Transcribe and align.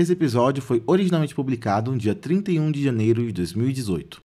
Esse 0.00 0.12
episódio 0.12 0.62
foi 0.62 0.80
originalmente 0.86 1.34
publicado 1.34 1.90
no 1.90 1.98
dia 1.98 2.14
31 2.14 2.70
de 2.70 2.84
janeiro 2.84 3.26
de 3.26 3.32
2018. 3.32 4.20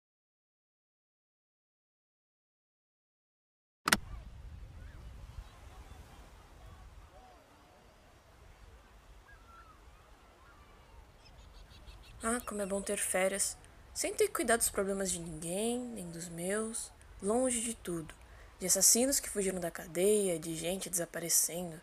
Ah, 12.21 12.39
como 12.45 12.61
é 12.61 12.67
bom 12.67 12.79
ter 12.79 12.99
férias, 12.99 13.57
sem 13.95 14.13
ter 14.13 14.27
que 14.27 14.33
cuidar 14.33 14.57
dos 14.57 14.69
problemas 14.69 15.09
de 15.09 15.17
ninguém, 15.17 15.79
nem 15.79 16.07
dos 16.07 16.29
meus, 16.29 16.91
longe 17.19 17.59
de 17.61 17.73
tudo, 17.73 18.13
de 18.59 18.67
assassinos 18.67 19.19
que 19.19 19.27
fugiram 19.27 19.59
da 19.59 19.71
cadeia, 19.71 20.37
de 20.37 20.55
gente 20.55 20.87
desaparecendo. 20.87 21.81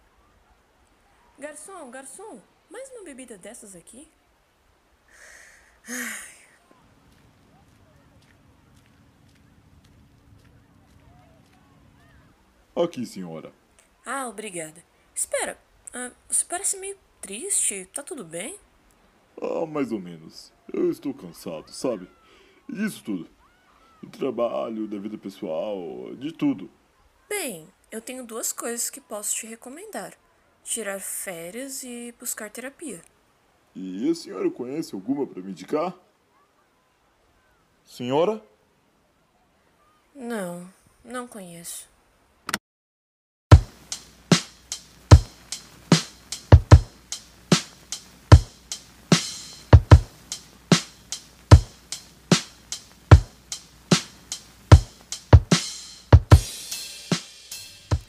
Garçom, 1.37 1.91
garçom, 1.91 2.41
mais 2.71 2.89
uma 2.91 3.05
bebida 3.05 3.37
dessas 3.37 3.75
aqui? 3.75 4.09
Ai. 5.89 6.41
Aqui, 12.77 13.05
senhora. 13.05 13.53
Ah, 14.07 14.29
obrigada. 14.29 14.83
Espera, 15.15 15.59
ah, 15.93 16.13
você 16.29 16.45
parece 16.45 16.79
meio 16.79 16.97
triste, 17.21 17.87
tá 17.93 18.03
tudo 18.03 18.25
bem? 18.25 18.59
Ah, 19.41 19.67
mais 19.67 19.93
ou 19.93 19.99
menos. 19.99 20.53
Eu 20.73 20.91
estou 20.91 21.13
cansado, 21.13 21.71
sabe? 21.71 22.09
Disso 22.69 23.03
tudo. 23.05 23.29
Do 24.03 24.09
trabalho, 24.09 24.87
da 24.87 24.99
vida 24.99 25.19
pessoal, 25.19 26.15
de 26.15 26.33
tudo. 26.33 26.71
Bem, 27.29 27.69
eu 27.91 28.01
tenho 28.01 28.25
duas 28.25 28.53
coisas 28.53 28.89
que 28.89 29.01
posso 29.01 29.37
te 29.37 29.47
recomendar: 29.47 30.17
tirar 30.71 31.01
férias 31.01 31.83
e 31.83 32.15
buscar 32.17 32.49
terapia. 32.49 33.03
E 33.75 34.09
a 34.09 34.15
senhora 34.15 34.49
conhece 34.49 34.95
alguma 34.95 35.27
para 35.27 35.43
me 35.43 35.51
indicar? 35.51 35.93
Senhora? 37.85 38.41
Não, 40.15 40.73
não 41.05 41.27
conheço. 41.27 41.91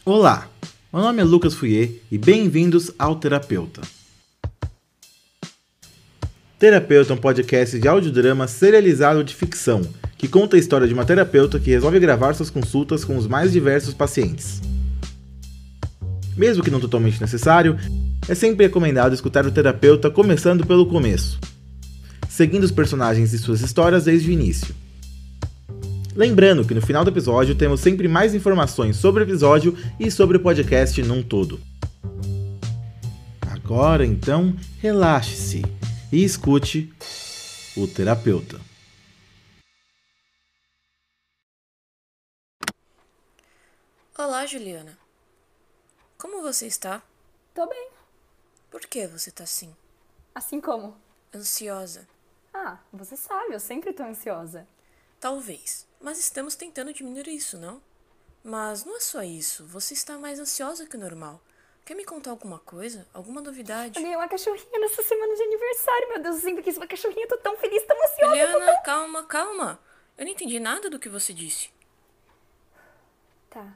Olá, 0.06 0.51
meu 0.94 1.04
nome 1.04 1.22
é 1.22 1.24
Lucas 1.24 1.54
Fouier 1.54 1.90
e 2.12 2.18
bem-vindos 2.18 2.92
ao 3.00 3.16
Terapeuta. 3.16 3.80
Terapeuta 6.60 7.14
é 7.14 7.16
um 7.16 7.18
podcast 7.18 7.80
de 7.80 7.88
audiodrama 7.88 8.46
serializado 8.46 9.24
de 9.24 9.34
ficção 9.34 9.82
que 10.18 10.28
conta 10.28 10.58
a 10.58 10.60
história 10.60 10.86
de 10.86 10.94
uma 10.94 11.06
terapeuta 11.06 11.62
que 11.62 11.70
resolve 11.70 11.98
gravar 11.98 12.34
suas 12.34 12.50
consultas 12.50 13.06
com 13.06 13.16
os 13.16 13.26
mais 13.26 13.54
diversos 13.54 13.94
pacientes. 13.94 14.62
Mesmo 16.36 16.62
que 16.62 16.70
não 16.70 16.82
totalmente 16.82 17.22
necessário, 17.22 17.78
é 18.28 18.36
sempre 18.36 18.66
recomendado 18.66 19.14
escutar 19.14 19.46
o 19.46 19.52
terapeuta 19.52 20.12
começando 20.12 20.66
pelo 20.66 20.86
começo, 20.86 21.40
seguindo 22.28 22.66
os 22.66 22.72
personagens 22.72 23.32
e 23.32 23.40
suas 23.40 23.62
histórias 23.62 24.04
desde 24.04 24.30
o 24.30 24.34
início. 24.34 24.76
Lembrando 26.16 26.68
que 26.68 26.74
no 26.74 26.82
final 26.82 27.06
do 27.06 27.10
episódio 27.10 27.56
temos 27.56 27.80
sempre 27.80 28.06
mais 28.08 28.36
informações 28.36 28.98
sobre 28.98 29.24
o 29.24 29.26
episódio 29.26 29.78
e 29.98 30.12
sobre 30.12 30.36
o 30.36 30.42
podcast 30.42 31.02
num 31.04 31.24
todo. 31.24 31.60
Agora 33.50 34.06
então, 34.06 34.54
relaxe-se 34.80 35.62
e 36.12 36.22
escute 36.22 36.94
o 37.78 37.88
terapeuta. 37.88 38.60
Olá, 44.18 44.46
Juliana. 44.46 44.98
Como 46.18 46.42
você 46.42 46.68
está? 46.68 47.02
Tô 47.56 47.66
bem. 47.68 47.90
Por 48.70 48.82
que 48.82 49.08
você 49.08 49.32
tá 49.32 49.46
assim? 49.46 49.74
Assim 50.36 50.60
como? 50.60 50.94
Ansiosa? 51.34 52.06
Ah, 52.54 52.80
você 52.92 53.16
sabe, 53.16 53.54
eu 53.54 53.60
sempre 53.62 53.94
tô 53.94 54.04
ansiosa. 54.04 54.68
Talvez. 55.22 55.88
Mas 56.02 56.18
estamos 56.18 56.56
tentando 56.56 56.92
diminuir 56.92 57.28
isso, 57.28 57.56
não? 57.58 57.80
Mas 58.44 58.84
não 58.84 58.98
é 58.98 59.00
só 59.00 59.22
isso. 59.22 59.64
Você 59.68 59.94
está 59.94 60.18
mais 60.18 60.40
ansiosa 60.40 60.88
que 60.88 60.98
o 60.98 61.00
normal. 61.00 61.40
Quer 61.86 61.94
me 61.94 62.04
contar 62.04 62.32
alguma 62.32 62.58
coisa? 62.58 63.08
Alguma 63.14 63.40
novidade? 63.40 64.00
Eu 64.00 64.02
ganhei 64.02 64.18
uma 64.18 64.28
cachorrinha 64.28 64.80
nessa 64.80 65.04
semana 65.04 65.36
de 65.36 65.44
aniversário, 65.44 66.10
meu 66.10 66.24
Deus, 66.24 66.36
eu 66.38 66.42
sempre 66.42 66.64
quis 66.64 66.76
uma 66.76 66.88
cachorrinha, 66.88 67.28
tô 67.28 67.38
tão 67.38 67.56
feliz, 67.56 67.84
tão 67.86 67.98
ansiosa. 68.04 68.36
Juliana, 68.36 68.66
tão... 68.66 68.84
calma, 68.84 69.24
calma. 69.26 69.80
Eu 70.18 70.26
não 70.26 70.32
entendi 70.32 70.60
nada 70.60 70.90
do 70.90 70.98
que 70.98 71.08
você 71.08 71.34
disse. 71.34 71.70
Tá. 73.50 73.76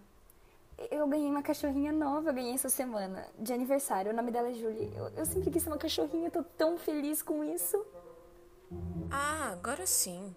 Eu 0.89 1.07
ganhei 1.07 1.29
uma 1.29 1.43
cachorrinha 1.43 1.91
nova, 1.91 2.29
eu 2.29 2.33
ganhei 2.33 2.53
essa 2.53 2.69
semana, 2.69 3.27
de 3.37 3.53
aniversário. 3.53 4.11
O 4.11 4.15
nome 4.15 4.31
dela 4.31 4.49
é 4.49 4.53
Julie. 4.53 4.91
Eu, 4.95 5.09
eu 5.17 5.25
sempre 5.25 5.51
quis 5.51 5.65
uma 5.67 5.77
cachorrinha, 5.77 6.31
tô 6.31 6.43
tão 6.43 6.77
feliz 6.77 7.21
com 7.21 7.43
isso. 7.43 7.85
Ah, 9.11 9.51
agora 9.51 9.85
sim. 9.85 10.35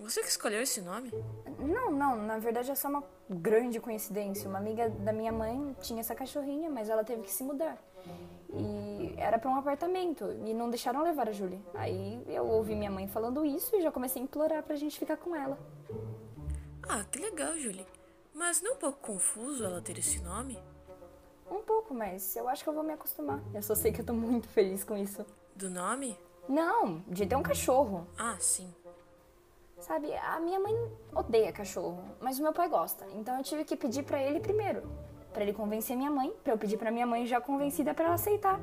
Você 0.00 0.22
que 0.22 0.28
escolheu 0.28 0.62
esse 0.62 0.80
nome? 0.80 1.12
Não, 1.58 1.90
não, 1.92 2.16
na 2.16 2.38
verdade 2.38 2.70
é 2.70 2.74
só 2.74 2.88
uma 2.88 3.04
grande 3.28 3.78
coincidência. 3.78 4.48
Uma 4.48 4.58
amiga 4.58 4.88
da 4.88 5.12
minha 5.12 5.30
mãe 5.30 5.76
tinha 5.82 6.00
essa 6.00 6.14
cachorrinha, 6.14 6.70
mas 6.70 6.88
ela 6.88 7.04
teve 7.04 7.22
que 7.22 7.30
se 7.30 7.44
mudar. 7.44 7.78
E 8.52 9.14
era 9.18 9.38
para 9.38 9.50
um 9.50 9.56
apartamento 9.56 10.24
e 10.46 10.54
não 10.54 10.70
deixaram 10.70 11.02
levar 11.02 11.28
a 11.28 11.32
Julie. 11.32 11.62
Aí 11.74 12.24
eu 12.26 12.46
ouvi 12.46 12.74
minha 12.74 12.90
mãe 12.90 13.06
falando 13.06 13.44
isso 13.44 13.76
e 13.76 13.82
já 13.82 13.92
comecei 13.92 14.22
a 14.22 14.24
implorar 14.24 14.62
pra 14.62 14.74
gente 14.74 14.98
ficar 14.98 15.18
com 15.18 15.36
ela. 15.36 15.58
Ah, 16.88 17.04
que 17.04 17.18
legal, 17.18 17.56
Julie. 17.58 17.86
Mas 18.32 18.62
não 18.62 18.72
é 18.72 18.74
um 18.74 18.78
pouco 18.78 18.98
confuso 19.00 19.64
ela 19.64 19.82
ter 19.82 19.98
esse 19.98 20.18
nome? 20.22 20.58
Um 21.50 21.60
pouco, 21.60 21.92
mas 21.92 22.34
eu 22.36 22.48
acho 22.48 22.64
que 22.64 22.70
eu 22.70 22.74
vou 22.74 22.82
me 22.82 22.94
acostumar. 22.94 23.42
Eu 23.52 23.62
só 23.62 23.74
sei 23.74 23.92
que 23.92 24.00
eu 24.00 24.06
tô 24.06 24.14
muito 24.14 24.48
feliz 24.48 24.82
com 24.82 24.96
isso. 24.96 25.26
Do 25.54 25.68
nome? 25.68 26.18
Não, 26.48 27.04
de 27.06 27.26
ter 27.26 27.36
um 27.36 27.42
cachorro. 27.42 28.08
Ah, 28.18 28.36
sim. 28.40 28.74
Sabe, 29.80 30.14
a 30.14 30.38
minha 30.38 30.60
mãe 30.60 30.74
odeia 31.14 31.52
cachorro, 31.52 32.04
mas 32.20 32.38
o 32.38 32.42
meu 32.42 32.52
pai 32.52 32.68
gosta. 32.68 33.06
Então 33.14 33.36
eu 33.38 33.42
tive 33.42 33.64
que 33.64 33.74
pedir 33.74 34.02
para 34.04 34.22
ele 34.22 34.38
primeiro, 34.38 34.82
para 35.32 35.42
ele 35.42 35.54
convencer 35.54 35.96
minha 35.96 36.10
mãe, 36.10 36.32
para 36.44 36.52
eu 36.52 36.58
pedir 36.58 36.76
para 36.76 36.90
minha 36.90 37.06
mãe 37.06 37.26
já 37.26 37.40
convencida 37.40 37.94
para 37.94 38.04
ela 38.04 38.14
aceitar. 38.14 38.60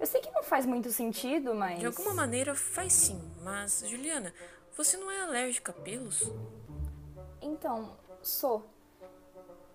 Eu 0.00 0.06
sei 0.06 0.20
que 0.20 0.30
não 0.30 0.42
faz 0.42 0.66
muito 0.66 0.90
sentido, 0.90 1.54
mas 1.54 1.78
De 1.78 1.86
alguma 1.86 2.12
maneira 2.12 2.54
faz 2.54 2.92
sim, 2.92 3.20
mas 3.42 3.84
Juliana, 3.86 4.34
você 4.76 4.96
não 4.96 5.10
é 5.10 5.22
alérgica 5.22 5.72
a 5.72 5.74
pelos? 5.74 6.30
Então, 7.40 7.96
sou. 8.22 8.66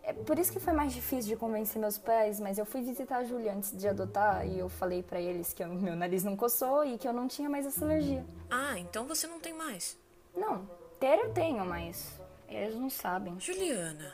É 0.01 0.11
por 0.11 0.37
isso 0.37 0.51
que 0.51 0.59
foi 0.59 0.73
mais 0.73 0.93
difícil 0.93 1.29
de 1.29 1.37
convencer 1.37 1.79
meus 1.79 1.97
pais, 1.97 2.37
mas 2.37 2.57
eu 2.57 2.65
fui 2.65 2.81
visitar 2.81 3.19
a 3.19 3.23
Júlia 3.23 3.53
antes 3.53 3.71
de 3.75 3.87
adotar 3.87 4.45
e 4.45 4.59
eu 4.59 4.67
falei 4.67 5.01
para 5.01 5.19
eles 5.19 5.53
que 5.53 5.63
o 5.63 5.73
meu 5.73 5.95
nariz 5.95 6.25
não 6.25 6.35
coçou 6.35 6.83
e 6.83 6.97
que 6.97 7.07
eu 7.07 7.13
não 7.13 7.25
tinha 7.25 7.49
mais 7.49 7.65
essa 7.65 7.85
alergia. 7.85 8.25
Ah, 8.51 8.77
então 8.77 9.07
você 9.07 9.27
não 9.27 9.39
tem 9.39 9.53
mais. 9.53 9.97
Não, 10.35 10.69
ter 10.99 11.19
eu 11.19 11.33
tenho, 11.33 11.65
mas 11.65 12.19
eles 12.47 12.75
não 12.75 12.89
sabem. 12.89 13.39
Juliana. 13.39 14.13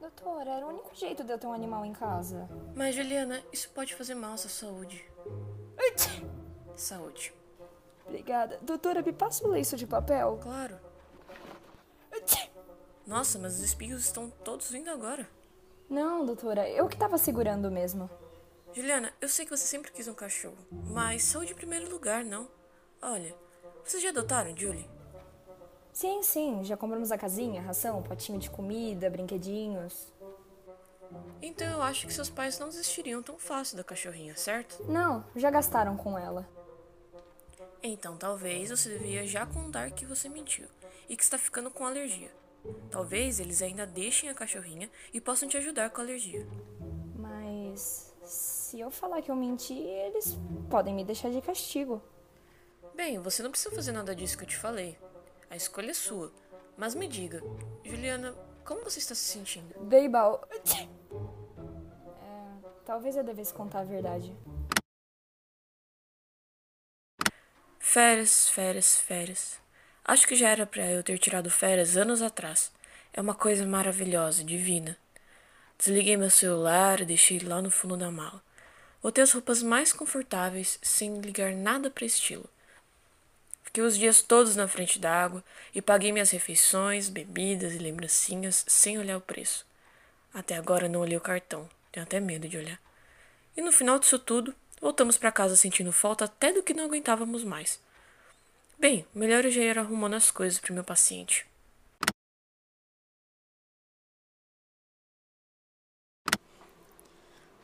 Doutora, 0.00 0.50
era 0.50 0.66
o 0.66 0.68
único 0.68 0.94
jeito 0.94 1.24
de 1.24 1.32
eu 1.32 1.38
ter 1.38 1.46
um 1.46 1.52
animal 1.52 1.84
em 1.84 1.92
casa. 1.92 2.48
Mas 2.74 2.94
Juliana, 2.94 3.42
isso 3.52 3.70
pode 3.70 3.94
fazer 3.94 4.14
mal 4.14 4.34
à 4.34 4.36
sua 4.36 4.50
saúde. 4.50 5.04
Saúde. 6.76 7.32
Obrigada. 8.06 8.58
Doutora, 8.62 9.02
me 9.02 9.12
passa 9.12 9.46
o 9.46 9.50
lenço 9.50 9.76
de 9.76 9.86
papel? 9.86 10.38
Claro. 10.42 10.78
Nossa, 13.06 13.38
mas 13.38 13.54
os 13.54 13.60
espinhos 13.60 14.04
estão 14.04 14.30
todos 14.30 14.70
vindo 14.70 14.88
agora. 14.88 15.28
Não, 15.88 16.24
doutora, 16.24 16.68
eu 16.68 16.88
que 16.88 16.96
tava 16.96 17.18
segurando 17.18 17.70
mesmo. 17.70 18.08
Juliana, 18.72 19.12
eu 19.20 19.28
sei 19.28 19.44
que 19.44 19.56
você 19.56 19.66
sempre 19.66 19.92
quis 19.92 20.08
um 20.08 20.14
cachorro, 20.14 20.56
mas 20.70 21.22
saúde 21.22 21.52
em 21.52 21.56
primeiro 21.56 21.90
lugar, 21.90 22.24
não. 22.24 22.48
Olha, 23.00 23.34
vocês 23.84 24.02
já 24.02 24.08
adotaram, 24.08 24.56
Julie? 24.56 24.88
Sim, 25.92 26.22
sim, 26.22 26.64
já 26.64 26.76
compramos 26.76 27.12
a 27.12 27.18
casinha, 27.18 27.62
ração, 27.62 28.02
potinho 28.02 28.38
de 28.38 28.50
comida, 28.50 29.08
brinquedinhos. 29.08 30.12
Então 31.40 31.70
eu 31.70 31.82
acho 31.82 32.06
que 32.06 32.12
seus 32.12 32.30
pais 32.30 32.58
não 32.58 32.68
desistiriam 32.68 33.22
tão 33.22 33.38
fácil 33.38 33.76
da 33.76 33.84
cachorrinha, 33.84 34.34
certo? 34.36 34.82
Não, 34.88 35.24
já 35.36 35.50
gastaram 35.50 35.96
com 35.96 36.18
ela. 36.18 36.48
Então 37.82 38.16
talvez 38.16 38.70
você 38.70 38.88
devia 38.88 39.26
já 39.26 39.46
contar 39.46 39.90
que 39.90 40.06
você 40.06 40.28
mentiu 40.28 40.66
e 41.08 41.16
que 41.16 41.22
está 41.22 41.38
ficando 41.38 41.70
com 41.70 41.84
alergia. 41.84 42.32
Talvez 42.90 43.38
eles 43.38 43.60
ainda 43.60 43.86
deixem 43.86 44.30
a 44.30 44.34
cachorrinha 44.34 44.90
e 45.12 45.20
possam 45.20 45.48
te 45.48 45.56
ajudar 45.58 45.90
com 45.90 46.00
a 46.00 46.04
alergia. 46.04 46.46
Mas 47.14 48.12
se 48.22 48.80
eu 48.80 48.90
falar 48.90 49.20
que 49.20 49.30
eu 49.30 49.36
menti, 49.36 49.74
eles 49.74 50.38
podem 50.70 50.94
me 50.94 51.04
deixar 51.04 51.30
de 51.30 51.42
castigo. 51.42 52.02
Bem, 52.94 53.18
você 53.18 53.42
não 53.42 53.50
precisa 53.50 53.74
fazer 53.74 53.90
nada 53.90 54.14
disso 54.14 54.38
que 54.38 54.44
eu 54.44 54.48
te 54.48 54.56
falei. 54.56 54.96
A 55.50 55.56
escolha 55.56 55.90
é 55.90 55.94
sua. 55.94 56.32
Mas 56.76 56.94
me 56.94 57.08
diga, 57.08 57.42
Juliana, 57.84 58.32
como 58.64 58.84
você 58.84 59.00
está 59.00 59.14
se 59.14 59.24
sentindo? 59.24 59.74
Beibal. 59.80 60.48
É, 62.26 62.68
talvez 62.84 63.16
eu 63.16 63.24
devesse 63.24 63.52
contar 63.52 63.80
a 63.80 63.84
verdade. 63.84 64.34
Férias, 67.78 68.48
férias, 68.48 68.96
férias. 68.96 69.60
Acho 70.04 70.26
que 70.26 70.34
já 70.34 70.48
era 70.48 70.66
para 70.66 70.90
eu 70.90 71.02
ter 71.02 71.18
tirado 71.18 71.50
férias 71.50 71.96
anos 71.96 72.22
atrás. 72.22 72.72
É 73.12 73.20
uma 73.20 73.34
coisa 73.34 73.66
maravilhosa, 73.66 74.42
divina. 74.42 74.96
Desliguei 75.78 76.16
meu 76.16 76.30
celular 76.30 77.00
e 77.00 77.04
deixei 77.04 77.38
lá 77.40 77.60
no 77.60 77.70
fundo 77.70 77.96
da 77.96 78.10
mala. 78.10 78.42
Botei 79.02 79.22
as 79.22 79.32
roupas 79.32 79.62
mais 79.62 79.92
confortáveis, 79.92 80.78
sem 80.82 81.20
ligar 81.20 81.52
nada 81.52 81.90
para 81.90 82.06
estilo. 82.06 82.48
Fiquei 83.74 83.88
os 83.88 83.98
dias 83.98 84.22
todos 84.22 84.54
na 84.54 84.68
frente 84.68 85.00
da 85.00 85.12
água 85.12 85.42
e 85.74 85.82
paguei 85.82 86.12
minhas 86.12 86.30
refeições, 86.30 87.08
bebidas 87.08 87.74
e 87.74 87.78
lembrancinhas 87.78 88.64
sem 88.68 89.00
olhar 89.00 89.16
o 89.16 89.20
preço. 89.20 89.66
Até 90.32 90.54
agora 90.54 90.88
não 90.88 91.00
olhei 91.00 91.16
o 91.16 91.20
cartão, 91.20 91.68
tenho 91.90 92.06
até 92.06 92.20
medo 92.20 92.48
de 92.48 92.56
olhar. 92.56 92.80
E 93.56 93.60
no 93.60 93.72
final 93.72 93.98
disso 93.98 94.16
tudo, 94.16 94.54
voltamos 94.80 95.18
para 95.18 95.32
casa 95.32 95.56
sentindo 95.56 95.90
falta 95.90 96.26
até 96.26 96.52
do 96.52 96.62
que 96.62 96.72
não 96.72 96.84
aguentávamos 96.84 97.42
mais. 97.42 97.80
Bem, 98.78 99.04
melhor 99.12 99.44
eu 99.44 99.50
já 99.50 99.60
ir 99.60 99.76
arrumando 99.76 100.14
as 100.14 100.30
coisas 100.30 100.60
para 100.60 100.70
o 100.70 100.74
meu 100.74 100.84
paciente. 100.84 101.44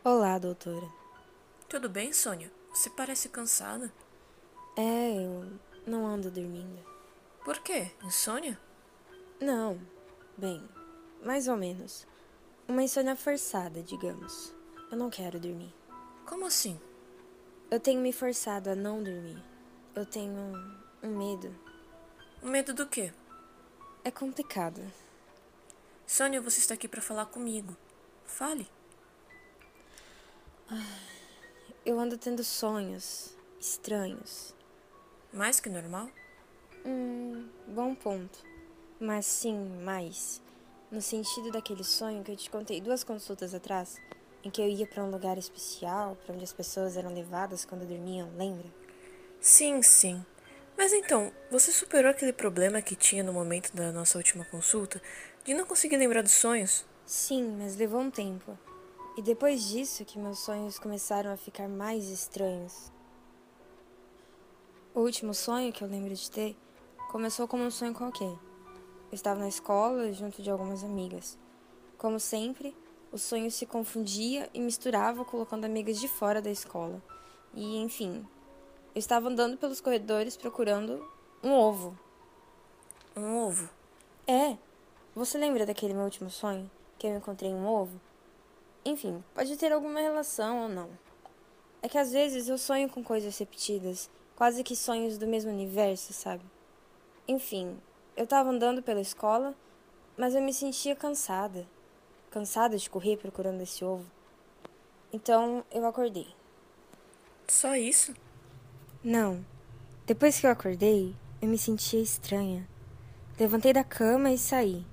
Olá, 0.03 0.41
doutora. 0.41 0.89
Tudo 1.69 1.89
bem, 1.89 2.13
Sônia? 2.13 2.51
Você 2.75 2.91
parece 2.91 3.29
cansada. 3.29 3.93
É, 4.77 5.15
eu 5.15 5.70
não 5.87 6.07
ando 6.07 6.31
dormindo. 6.31 6.79
Por 7.45 7.59
quê? 7.61 7.91
Insônia? 8.05 8.59
Não. 9.41 9.81
Bem, 10.37 10.67
mais 11.25 11.49
ou 11.49 11.57
menos. 11.57 12.07
Uma 12.69 12.83
insônia 12.83 13.17
forçada, 13.17 13.83
digamos. 13.83 14.55
Eu 14.91 14.97
não 14.97 15.11
quero 15.11 15.41
dormir. 15.41 15.75
Como 16.27 16.47
assim? 16.47 16.81
Eu 17.71 17.81
tenho 17.81 18.01
me 18.01 18.13
forçado 18.13 18.71
a 18.71 18.75
não 18.75 19.03
dormir. 19.03 19.43
Eu 19.95 20.07
tenho 20.07 20.33
um 21.03 21.17
medo. 21.17 21.55
Um 22.43 22.51
medo 22.51 22.73
do 22.73 22.87
quê? 22.87 23.13
É 24.05 24.11
complicado. 24.11 24.81
Sônia, 26.07 26.41
você 26.41 26.59
está 26.59 26.75
aqui 26.75 26.89
para 26.89 27.03
falar 27.03 27.27
comigo. 27.27 27.77
Fale. 28.25 28.71
Ah. 30.71 31.11
Eu 31.85 31.99
ando 31.99 32.19
tendo 32.19 32.45
sonhos 32.45 33.35
estranhos. 33.59 34.55
Mais 35.33 35.61
que 35.61 35.69
normal? 35.69 36.09
Hum, 36.85 37.49
bom 37.69 37.95
ponto. 37.95 38.45
Mas 38.99 39.27
sim, 39.27 39.57
mais. 39.85 40.43
No 40.91 41.01
sentido 41.01 41.53
daquele 41.53 41.85
sonho 41.85 42.25
que 42.25 42.33
eu 42.33 42.37
te 42.37 42.51
contei 42.51 42.81
duas 42.81 43.05
consultas 43.05 43.55
atrás, 43.55 44.01
em 44.43 44.51
que 44.51 44.61
eu 44.61 44.69
ia 44.69 44.87
para 44.87 45.05
um 45.05 45.11
lugar 45.11 45.39
especial, 45.39 46.17
para 46.17 46.35
onde 46.35 46.43
as 46.43 46.53
pessoas 46.53 46.97
eram 46.97 47.15
levadas 47.15 47.65
quando 47.65 47.87
dormiam, 47.87 48.29
lembra? 48.37 48.67
Sim, 49.41 49.83
sim. 49.83 50.25
Mas 50.77 50.93
então, 50.93 51.33
você 51.51 51.71
superou 51.71 52.11
aquele 52.11 52.33
problema 52.33 52.83
que 52.83 52.97
tinha 52.97 53.23
no 53.23 53.33
momento 53.33 53.73
da 53.75 53.93
nossa 53.93 54.19
última 54.19 54.45
consulta 54.45 55.01
de 55.45 55.55
não 55.55 55.65
conseguir 55.65 55.97
lembrar 55.97 56.23
dos 56.23 56.33
sonhos? 56.33 56.85
Sim, 57.07 57.57
mas 57.59 57.77
levou 57.77 58.01
um 58.01 58.11
tempo. 58.11 58.59
E 59.17 59.23
depois 59.23 59.69
disso 59.69 60.05
que 60.05 60.19
meus 60.19 60.41
sonhos 60.41 60.79
começaram 60.79 61.33
a 61.33 61.37
ficar 61.37 61.69
mais 61.69 62.09
estranhos. 62.09 62.91
O 65.01 65.03
último 65.03 65.33
sonho 65.33 65.73
que 65.73 65.83
eu 65.83 65.89
lembro 65.89 66.15
de 66.15 66.31
ter 66.31 66.55
começou 67.11 67.49
como 67.49 67.65
um 67.65 67.71
sonho 67.71 67.95
qualquer. 67.95 68.29
Eu 68.29 68.39
estava 69.13 69.41
na 69.41 69.49
escola 69.49 70.13
junto 70.13 70.43
de 70.43 70.51
algumas 70.51 70.85
amigas. 70.85 71.39
Como 71.97 72.21
sempre, 72.21 72.77
o 73.11 73.17
sonho 73.17 73.51
se 73.51 73.65
confundia 73.65 74.51
e 74.53 74.61
misturava 74.61 75.25
colocando 75.25 75.65
amigas 75.65 75.99
de 75.99 76.07
fora 76.07 76.43
da 76.43 76.51
escola. 76.51 77.03
E, 77.55 77.79
enfim, 77.79 78.29
eu 78.95 78.99
estava 78.99 79.31
andando 79.31 79.57
pelos 79.57 79.81
corredores 79.81 80.37
procurando 80.37 81.03
um 81.43 81.51
ovo. 81.51 81.99
Um 83.17 83.39
ovo? 83.39 83.71
É. 84.27 84.59
Você 85.15 85.39
lembra 85.39 85.65
daquele 85.65 85.95
meu 85.95 86.05
último 86.05 86.29
sonho? 86.29 86.71
Que 86.99 87.07
eu 87.07 87.17
encontrei 87.17 87.55
um 87.55 87.67
ovo? 87.67 87.99
Enfim, 88.85 89.25
pode 89.35 89.57
ter 89.57 89.73
alguma 89.73 89.99
relação 89.99 90.65
ou 90.65 90.69
não. 90.69 90.91
É 91.81 91.89
que 91.89 91.97
às 91.97 92.13
vezes 92.13 92.51
eu 92.51 92.59
sonho 92.59 92.91
com 92.91 93.03
coisas 93.03 93.39
repetidas, 93.39 94.11
quase 94.41 94.65
que 94.65 94.75
sonhos 94.75 95.19
do 95.19 95.27
mesmo 95.27 95.51
universo, 95.51 96.15
sabe? 96.15 96.43
Enfim, 97.29 97.77
eu 98.17 98.27
tava 98.27 98.49
andando 98.49 98.83
pela 98.83 99.03
escola, 99.03 99.55
mas 100.17 100.35
eu 100.35 100.41
me 100.41 100.55
sentia 100.55 100.97
cansada. 100.97 101.67
Cansada 102.31 102.79
de 102.79 102.89
correr 102.89 103.19
procurando 103.19 103.61
esse 103.61 103.85
ovo. 103.85 104.07
Então 105.13 105.63
eu 105.71 105.85
acordei. 105.85 106.27
Só 107.49 107.77
isso? 107.77 108.15
Não. 109.05 109.45
Depois 110.07 110.41
que 110.41 110.47
eu 110.47 110.51
acordei, 110.51 111.15
eu 111.43 111.47
me 111.47 111.59
sentia 111.59 112.01
estranha. 112.01 112.67
Levantei 113.39 113.75
da 113.75 113.85
cama 113.85 114.31
e 114.31 114.39
saí. 114.39 114.87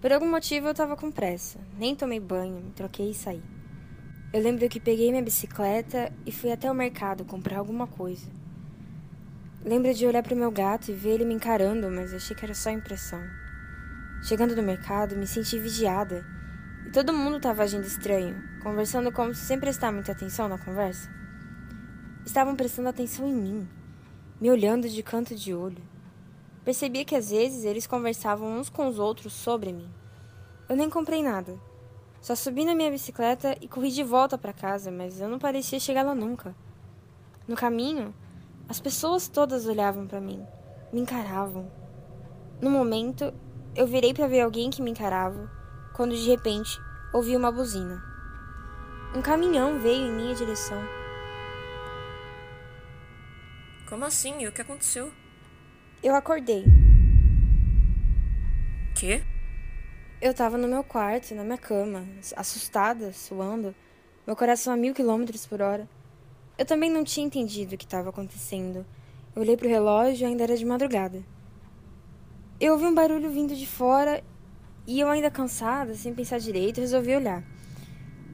Por 0.00 0.10
algum 0.10 0.30
motivo 0.30 0.68
eu 0.68 0.72
estava 0.72 0.96
com 0.96 1.12
pressa. 1.12 1.60
Nem 1.76 1.94
tomei 1.94 2.18
banho, 2.18 2.62
me 2.62 2.70
troquei 2.70 3.10
e 3.10 3.14
saí. 3.14 3.42
Eu 4.32 4.40
lembro 4.40 4.66
que 4.70 4.80
peguei 4.80 5.10
minha 5.10 5.22
bicicleta 5.22 6.10
e 6.24 6.32
fui 6.32 6.50
até 6.50 6.70
o 6.70 6.74
mercado 6.74 7.26
comprar 7.26 7.58
alguma 7.58 7.86
coisa. 7.86 8.39
Lembro 9.62 9.92
de 9.92 10.06
olhar 10.06 10.22
para 10.22 10.34
o 10.34 10.38
meu 10.38 10.50
gato 10.50 10.90
e 10.90 10.94
ver 10.94 11.10
ele 11.10 11.24
me 11.26 11.34
encarando, 11.34 11.90
mas 11.90 12.14
achei 12.14 12.34
que 12.34 12.42
era 12.42 12.54
só 12.54 12.70
impressão. 12.70 13.22
Chegando 14.22 14.56
no 14.56 14.62
mercado, 14.62 15.14
me 15.16 15.26
senti 15.26 15.58
vigiada. 15.58 16.24
E 16.86 16.90
todo 16.90 17.12
mundo 17.12 17.36
estava 17.36 17.62
agindo 17.62 17.86
estranho, 17.86 18.42
conversando 18.62 19.12
como 19.12 19.34
se 19.34 19.44
sem 19.44 19.60
prestar 19.60 19.92
muita 19.92 20.12
atenção 20.12 20.48
na 20.48 20.56
conversa. 20.56 21.10
Estavam 22.24 22.56
prestando 22.56 22.88
atenção 22.88 23.28
em 23.28 23.34
mim, 23.34 23.68
me 24.40 24.50
olhando 24.50 24.88
de 24.88 25.02
canto 25.02 25.34
de 25.34 25.52
olho. 25.52 25.82
Percebia 26.64 27.04
que 27.04 27.14
às 27.14 27.30
vezes 27.30 27.64
eles 27.64 27.86
conversavam 27.86 28.58
uns 28.58 28.70
com 28.70 28.86
os 28.88 28.98
outros 28.98 29.34
sobre 29.34 29.74
mim. 29.74 29.90
Eu 30.70 30.76
nem 30.76 30.88
comprei 30.88 31.22
nada. 31.22 31.58
Só 32.22 32.34
subi 32.34 32.64
na 32.64 32.74
minha 32.74 32.90
bicicleta 32.90 33.54
e 33.60 33.68
corri 33.68 33.90
de 33.90 34.02
volta 34.02 34.38
para 34.38 34.54
casa, 34.54 34.90
mas 34.90 35.20
eu 35.20 35.28
não 35.28 35.38
parecia 35.38 35.78
chegar 35.78 36.02
lá 36.02 36.14
nunca. 36.14 36.54
No 37.46 37.56
caminho, 37.56 38.14
as 38.70 38.78
pessoas 38.78 39.26
todas 39.26 39.66
olhavam 39.66 40.06
para 40.06 40.20
mim, 40.20 40.46
me 40.92 41.00
encaravam. 41.00 41.68
No 42.60 42.70
momento, 42.70 43.34
eu 43.74 43.84
virei 43.84 44.14
para 44.14 44.28
ver 44.28 44.42
alguém 44.42 44.70
que 44.70 44.80
me 44.80 44.92
encarava, 44.92 45.50
quando 45.92 46.14
de 46.14 46.30
repente 46.30 46.80
ouvi 47.12 47.36
uma 47.36 47.50
buzina. 47.50 48.00
Um 49.12 49.20
caminhão 49.20 49.80
veio 49.80 50.06
em 50.06 50.12
minha 50.12 50.36
direção. 50.36 50.80
Como 53.88 54.04
assim? 54.04 54.40
E 54.40 54.46
o 54.46 54.52
que 54.52 54.60
aconteceu? 54.60 55.12
Eu 56.00 56.14
acordei. 56.14 56.64
Quê? 58.94 59.24
Eu 60.22 60.32
tava 60.32 60.56
no 60.56 60.68
meu 60.68 60.84
quarto, 60.84 61.34
na 61.34 61.42
minha 61.42 61.58
cama, 61.58 62.06
assustada, 62.36 63.12
suando, 63.12 63.74
meu 64.24 64.36
coração 64.36 64.72
a 64.72 64.76
mil 64.76 64.94
quilômetros 64.94 65.44
por 65.44 65.60
hora. 65.60 65.88
Eu 66.60 66.66
também 66.66 66.90
não 66.90 67.02
tinha 67.02 67.24
entendido 67.24 67.74
o 67.74 67.78
que 67.78 67.86
estava 67.86 68.10
acontecendo. 68.10 68.84
Eu 69.34 69.40
olhei 69.40 69.56
pro 69.56 69.66
relógio 69.66 70.24
e 70.24 70.26
ainda 70.26 70.42
era 70.42 70.54
de 70.54 70.66
madrugada. 70.66 71.24
Eu 72.60 72.74
ouvi 72.74 72.84
um 72.84 72.94
barulho 72.94 73.30
vindo 73.30 73.54
de 73.54 73.66
fora 73.66 74.22
e 74.86 75.00
eu, 75.00 75.08
ainda 75.08 75.30
cansada, 75.30 75.94
sem 75.94 76.12
pensar 76.12 76.38
direito, 76.38 76.78
resolvi 76.78 77.16
olhar. 77.16 77.42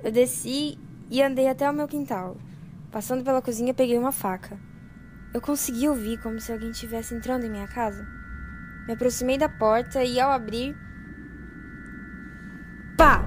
Eu 0.03 0.11
desci 0.11 0.77
e 1.09 1.23
andei 1.23 1.47
até 1.47 1.71
o 1.71 1.73
meu 1.73 1.87
quintal. 1.87 2.37
Passando 2.91 3.23
pela 3.23 3.41
cozinha, 3.41 3.73
peguei 3.73 3.97
uma 3.97 4.11
faca. 4.11 4.59
Eu 5.33 5.41
consegui 5.41 5.89
ouvir 5.89 6.21
como 6.21 6.41
se 6.41 6.51
alguém 6.51 6.71
estivesse 6.71 7.15
entrando 7.15 7.45
em 7.45 7.51
minha 7.51 7.69
casa. 7.69 8.05
Me 8.89 8.95
aproximei 8.95 9.39
da 9.39 9.49
porta 9.49 10.03
e, 10.03 10.19
ao 10.19 10.33
abrir. 10.33 10.77
Pá! 12.99 13.25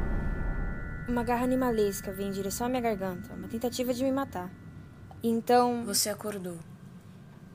Uma 1.07 1.23
garra 1.23 1.45
animalesca 1.45 2.11
veio 2.11 2.27
em 2.27 2.33
direção 2.33 2.67
à 2.67 2.69
minha 2.69 2.81
garganta, 2.81 3.33
uma 3.33 3.47
tentativa 3.47 3.93
de 3.93 4.03
me 4.03 4.11
matar. 4.11 4.51
Então. 5.21 5.83
Você 5.83 6.09
acordou. 6.09 6.57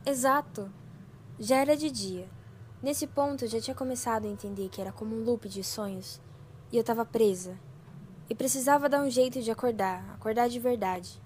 Exato. 0.04 0.70
Já 1.38 1.56
era 1.56 1.74
de 1.74 1.90
dia. 1.90 2.28
Nesse 2.82 3.06
ponto 3.06 3.44
eu 3.44 3.48
já 3.48 3.58
tinha 3.58 3.74
começado 3.74 4.26
a 4.26 4.30
entender 4.30 4.68
que 4.68 4.82
era 4.82 4.92
como 4.92 5.16
um 5.16 5.24
loop 5.24 5.48
de 5.48 5.64
sonhos. 5.64 6.20
E 6.70 6.76
eu 6.76 6.82
estava 6.82 7.06
presa. 7.06 7.58
E 8.28 8.34
precisava 8.34 8.86
dar 8.86 9.00
um 9.00 9.08
jeito 9.08 9.40
de 9.40 9.50
acordar, 9.50 10.04
acordar 10.14 10.48
de 10.48 10.60
verdade. 10.60 11.18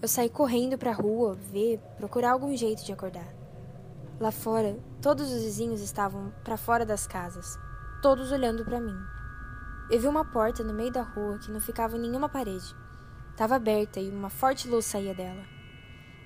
Eu 0.00 0.06
saí 0.06 0.28
correndo 0.28 0.78
para 0.78 0.92
a 0.92 0.94
rua, 0.94 1.34
ver, 1.34 1.80
procurar 1.96 2.32
algum 2.32 2.56
jeito 2.56 2.84
de 2.84 2.92
acordar. 2.92 3.34
Lá 4.20 4.30
fora, 4.30 4.78
todos 5.02 5.32
os 5.32 5.42
vizinhos 5.42 5.80
estavam 5.80 6.32
para 6.44 6.56
fora 6.56 6.86
das 6.86 7.04
casas, 7.04 7.58
todos 8.00 8.30
olhando 8.30 8.64
para 8.64 8.80
mim. 8.80 8.96
Eu 9.90 10.00
vi 10.00 10.06
uma 10.06 10.24
porta 10.24 10.62
no 10.62 10.72
meio 10.72 10.92
da 10.92 11.02
rua 11.02 11.38
que 11.38 11.50
não 11.50 11.60
ficava 11.60 11.96
em 11.96 12.00
nenhuma 12.00 12.28
parede. 12.28 12.76
Estava 13.32 13.56
aberta 13.56 13.98
e 13.98 14.08
uma 14.08 14.30
forte 14.30 14.68
luz 14.68 14.84
saía 14.86 15.14
dela. 15.14 15.53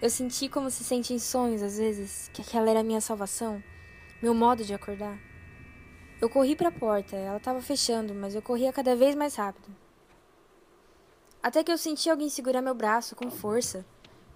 Eu 0.01 0.09
senti 0.09 0.49
como 0.49 0.71
se 0.71 0.85
sente 0.85 1.13
em 1.13 1.19
sonhos 1.19 1.61
às 1.61 1.77
vezes 1.77 2.31
que 2.33 2.41
aquela 2.41 2.71
era 2.71 2.81
a 2.81 2.85
minha 2.85 3.01
salvação, 3.01 3.61
meu 4.23 4.33
modo 4.33 4.63
de 4.63 4.73
acordar. 4.73 5.19
Eu 6.21 6.31
corri 6.31 6.55
para 6.55 6.69
a 6.69 6.73
porta, 6.73 7.17
ela 7.17 7.39
estava 7.39 7.61
fechando, 7.61 8.15
mas 8.15 8.33
eu 8.33 8.41
corria 8.41 8.73
cada 8.73 8.95
vez 8.95 9.17
mais 9.17 9.35
rápido. 9.35 9.69
Até 11.43 11.65
que 11.65 11.73
eu 11.73 11.77
senti 11.77 12.09
alguém 12.09 12.29
segurar 12.29 12.63
meu 12.63 12.77
braço 12.77 13.17
com 13.17 13.29
força, 13.29 13.85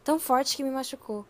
tão 0.03 0.19
forte 0.19 0.57
que 0.57 0.65
me 0.65 0.71
machucou. 0.71 1.25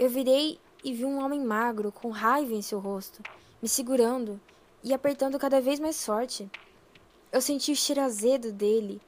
Eu 0.00 0.08
virei 0.08 0.58
e 0.82 0.94
vi 0.94 1.04
um 1.04 1.22
homem 1.22 1.44
magro, 1.44 1.92
com 1.92 2.08
raiva 2.08 2.54
em 2.54 2.62
seu 2.62 2.78
rosto, 2.78 3.22
me 3.60 3.68
segurando 3.68 4.40
e 4.82 4.94
apertando 4.94 5.38
cada 5.38 5.60
vez 5.60 5.78
mais 5.78 6.02
forte. 6.02 6.50
Eu 7.30 7.42
senti 7.42 7.72
o 7.72 7.76
cheiro 7.76 8.00
azedo 8.00 8.50
dele 8.50 9.02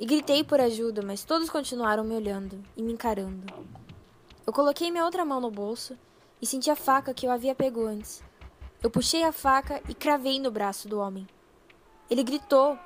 e 0.00 0.06
gritei 0.06 0.42
por 0.42 0.58
ajuda, 0.58 1.02
mas 1.02 1.24
todos 1.24 1.50
continuaram 1.50 2.02
me 2.02 2.14
olhando 2.14 2.64
e 2.74 2.82
me 2.82 2.94
encarando. 2.94 3.52
Eu 4.46 4.52
coloquei 4.52 4.90
minha 4.90 5.04
outra 5.04 5.26
mão 5.26 5.42
no 5.42 5.50
bolso 5.50 5.94
e 6.40 6.46
senti 6.46 6.70
a 6.70 6.74
faca 6.74 7.12
que 7.12 7.26
eu 7.26 7.30
havia 7.30 7.54
pego 7.54 7.84
antes. 7.84 8.24
Eu 8.82 8.90
puxei 8.90 9.22
a 9.22 9.30
faca 9.30 9.82
e 9.90 9.94
cravei 9.94 10.40
no 10.40 10.50
braço 10.50 10.88
do 10.88 10.98
homem. 10.98 11.28
Ele 12.08 12.24
gritou 12.24 12.78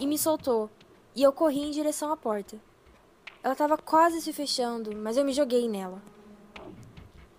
e 0.00 0.06
me 0.06 0.16
soltou, 0.16 0.70
e 1.14 1.22
eu 1.22 1.34
corri 1.34 1.60
em 1.60 1.70
direção 1.70 2.10
à 2.10 2.16
porta. 2.16 2.58
Ela 3.42 3.52
estava 3.52 3.76
quase 3.76 4.22
se 4.22 4.32
fechando, 4.32 4.96
mas 4.96 5.18
eu 5.18 5.24
me 5.24 5.34
joguei 5.34 5.68
nela. 5.68 6.02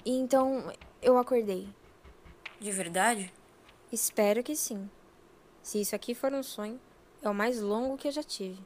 E 0.06 0.12
então 0.12 0.72
eu 1.02 1.18
acordei. 1.18 1.68
De 2.60 2.72
verdade? 2.72 3.34
Espero 3.92 4.44
que 4.44 4.56
sim. 4.56 4.88
Se 5.64 5.82
isso 5.82 5.96
aqui 5.96 6.14
for 6.14 6.32
um 6.32 6.44
sonho, 6.44 6.80
é 7.24 7.30
o 7.30 7.34
mais 7.34 7.60
longo 7.60 7.98
que 7.98 8.08
eu 8.08 8.12
já 8.12 8.22
tive. 8.22 8.64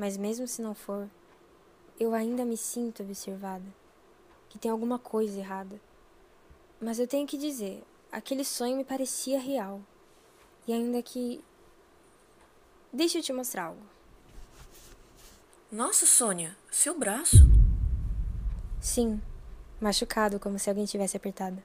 Mas 0.00 0.16
mesmo 0.16 0.48
se 0.48 0.62
não 0.62 0.74
for, 0.74 1.10
eu 1.98 2.14
ainda 2.14 2.42
me 2.42 2.56
sinto 2.56 3.02
observada. 3.02 3.66
Que 4.48 4.58
tem 4.58 4.70
alguma 4.70 4.98
coisa 4.98 5.38
errada. 5.38 5.78
Mas 6.80 6.98
eu 6.98 7.06
tenho 7.06 7.26
que 7.26 7.36
dizer, 7.36 7.84
aquele 8.10 8.42
sonho 8.42 8.78
me 8.78 8.82
parecia 8.82 9.38
real. 9.38 9.78
E 10.66 10.72
ainda 10.72 11.02
que. 11.02 11.44
Deixa 12.90 13.18
eu 13.18 13.22
te 13.22 13.30
mostrar 13.30 13.64
algo. 13.64 13.82
Nossa, 15.70 16.06
Sônia, 16.06 16.56
seu 16.70 16.98
braço. 16.98 17.36
Sim, 18.80 19.20
machucado, 19.78 20.40
como 20.40 20.58
se 20.58 20.70
alguém 20.70 20.86
tivesse 20.86 21.18
apertado. 21.18 21.62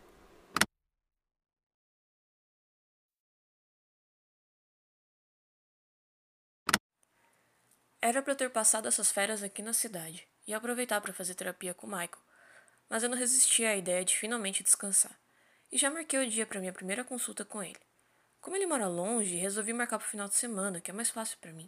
Era 8.07 8.21
para 8.21 8.33
eu 8.33 8.37
ter 8.37 8.51
passado 8.51 8.87
essas 8.87 9.11
férias 9.11 9.41
aqui 9.41 9.63
na 9.63 9.73
cidade 9.73 10.27
e 10.45 10.53
aproveitar 10.53 11.01
para 11.01 11.11
fazer 11.11 11.33
terapia 11.33 11.73
com 11.73 11.87
o 11.87 11.89
Michael, 11.89 12.21
mas 12.87 13.01
eu 13.01 13.09
não 13.09 13.17
resisti 13.17 13.65
à 13.65 13.75
ideia 13.75 14.05
de 14.05 14.15
finalmente 14.15 14.61
descansar. 14.61 15.19
E 15.71 15.77
já 15.79 15.89
marquei 15.89 16.19
o 16.19 16.29
dia 16.29 16.45
para 16.45 16.59
minha 16.59 16.71
primeira 16.71 17.03
consulta 17.03 17.43
com 17.43 17.63
ele. 17.63 17.79
Como 18.39 18.55
ele 18.55 18.67
mora 18.67 18.87
longe, 18.87 19.37
resolvi 19.37 19.73
marcar 19.73 19.97
para 19.97 20.05
o 20.05 20.09
final 20.11 20.27
de 20.27 20.35
semana, 20.35 20.79
que 20.79 20.91
é 20.91 20.93
mais 20.93 21.09
fácil 21.09 21.35
para 21.41 21.51
mim. 21.51 21.67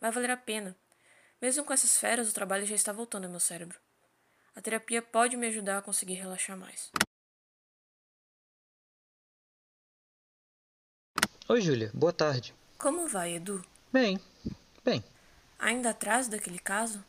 Vai 0.00 0.10
valer 0.10 0.32
a 0.32 0.36
pena. 0.36 0.76
Mesmo 1.40 1.64
com 1.64 1.72
essas 1.72 1.98
férias, 1.98 2.28
o 2.28 2.34
trabalho 2.34 2.66
já 2.66 2.74
está 2.74 2.92
voltando 2.92 3.26
ao 3.26 3.30
meu 3.30 3.38
cérebro. 3.38 3.78
A 4.56 4.60
terapia 4.60 5.00
pode 5.00 5.36
me 5.36 5.46
ajudar 5.46 5.78
a 5.78 5.82
conseguir 5.82 6.14
relaxar 6.14 6.56
mais. 6.56 6.90
Oi, 11.48 11.60
Júlia. 11.60 11.92
Boa 11.94 12.12
tarde. 12.12 12.52
Como 12.76 13.06
vai, 13.06 13.34
Edu? 13.34 13.64
Bem, 13.92 14.18
bem. 14.84 15.13
Ainda 15.64 15.88
atrás 15.88 16.28
daquele 16.28 16.58
caso? 16.58 17.02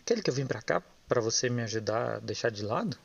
Aquele 0.00 0.22
que 0.22 0.28
eu 0.28 0.34
vim 0.34 0.44
pra 0.44 0.60
cá 0.60 0.82
para 1.06 1.20
você 1.20 1.48
me 1.48 1.62
ajudar 1.62 2.16
a 2.16 2.18
deixar 2.18 2.50
de 2.50 2.64
lado? 2.64 2.98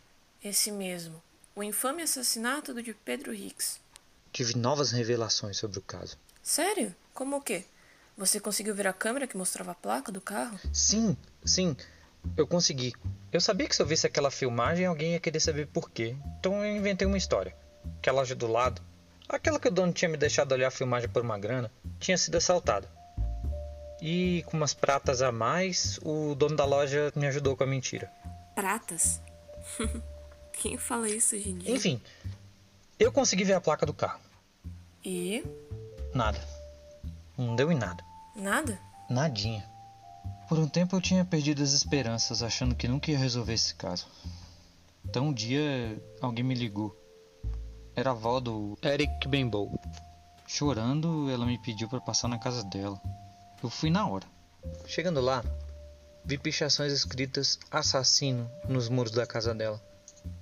Esse 0.43 0.71
mesmo. 0.71 1.21
O 1.55 1.61
infame 1.61 2.01
assassinato 2.01 2.73
do 2.73 2.81
de 2.81 2.95
Pedro 2.95 3.31
Hicks. 3.31 3.79
Tive 4.33 4.57
novas 4.57 4.89
revelações 4.89 5.57
sobre 5.57 5.77
o 5.77 5.83
caso. 5.83 6.17
Sério? 6.41 6.95
Como 7.13 7.37
o 7.37 7.41
quê? 7.41 7.63
Você 8.17 8.39
conseguiu 8.39 8.73
ver 8.73 8.87
a 8.87 8.93
câmera 8.93 9.27
que 9.27 9.37
mostrava 9.37 9.73
a 9.73 9.75
placa 9.75 10.11
do 10.11 10.19
carro? 10.19 10.59
Sim, 10.73 11.15
sim. 11.45 11.77
Eu 12.35 12.47
consegui. 12.47 12.95
Eu 13.31 13.39
sabia 13.39 13.67
que 13.67 13.75
se 13.75 13.81
eu 13.83 13.85
visse 13.85 14.07
aquela 14.07 14.31
filmagem, 14.31 14.87
alguém 14.87 15.11
ia 15.11 15.19
querer 15.19 15.39
saber 15.39 15.67
por 15.67 15.91
quê. 15.91 16.15
Então 16.39 16.65
eu 16.65 16.75
inventei 16.75 17.07
uma 17.07 17.19
história. 17.19 17.55
Que 18.01 18.09
a 18.09 18.13
loja 18.13 18.33
do 18.33 18.47
lado, 18.47 18.81
aquela 19.29 19.59
que 19.59 19.67
o 19.67 19.71
dono 19.71 19.93
tinha 19.93 20.09
me 20.09 20.17
deixado 20.17 20.53
olhar 20.53 20.69
a 20.69 20.71
filmagem 20.71 21.07
por 21.07 21.21
uma 21.21 21.37
grana, 21.37 21.71
tinha 21.99 22.17
sido 22.17 22.37
assaltada. 22.37 22.96
E 24.01 24.43
com 24.47 24.57
umas 24.57 24.73
pratas 24.73 25.21
a 25.21 25.31
mais, 25.31 25.99
o 26.03 26.35
dono 26.35 26.55
da 26.55 26.65
loja 26.65 27.11
me 27.15 27.25
ajudou 27.27 27.55
com 27.55 27.63
a 27.63 27.67
mentira. 27.67 28.11
Pratas? 28.55 29.21
Quem 30.53 30.77
fala 30.77 31.09
isso 31.09 31.35
hoje 31.35 31.49
em 31.49 31.57
dia? 31.57 31.75
Enfim, 31.75 32.01
eu 32.99 33.11
consegui 33.11 33.43
ver 33.43 33.53
a 33.53 33.61
placa 33.61 33.85
do 33.85 33.93
carro. 33.93 34.19
E? 35.03 35.43
Nada. 36.13 36.39
Não 37.37 37.55
deu 37.55 37.71
em 37.71 37.77
nada. 37.77 38.03
Nada? 38.35 38.79
Nadinha. 39.09 39.63
Por 40.47 40.57
um 40.57 40.67
tempo 40.67 40.95
eu 40.95 41.01
tinha 41.01 41.25
perdido 41.25 41.61
as 41.61 41.73
esperanças, 41.73 42.41
achando 42.41 42.75
que 42.75 42.87
nunca 42.87 43.11
ia 43.11 43.17
resolver 43.17 43.53
esse 43.53 43.75
caso. 43.75 44.07
Então 45.05 45.27
um 45.27 45.33
dia 45.33 46.01
alguém 46.21 46.43
me 46.43 46.55
ligou. 46.55 46.95
Era 47.95 48.11
a 48.11 48.13
avó 48.13 48.39
do 48.39 48.77
Eric 48.83 49.27
Benbow. 49.27 49.79
Chorando, 50.45 51.29
ela 51.29 51.45
me 51.45 51.57
pediu 51.57 51.89
para 51.89 51.99
passar 51.99 52.27
na 52.27 52.37
casa 52.37 52.63
dela. 52.63 53.01
Eu 53.61 53.69
fui 53.69 53.89
na 53.89 54.07
hora. 54.07 54.25
Chegando 54.85 55.19
lá, 55.19 55.43
vi 56.23 56.37
pichações 56.37 56.93
escritas 56.93 57.57
assassino 57.71 58.49
nos 58.67 58.89
muros 58.89 59.11
da 59.11 59.25
casa 59.25 59.53
dela, 59.55 59.81